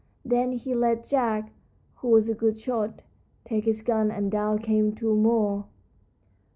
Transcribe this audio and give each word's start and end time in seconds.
Then 0.25 0.53
he 0.53 0.73
let 0.73 1.07
Jack, 1.07 1.51
who 1.97 2.07
was 2.07 2.27
a 2.27 2.33
good 2.33 2.57
shot, 2.59 3.03
take 3.43 3.65
his 3.65 3.83
gun, 3.83 4.09
and 4.09 4.31
down 4.31 4.57
came 4.57 4.93
two 4.95 5.13
more. 5.15 5.65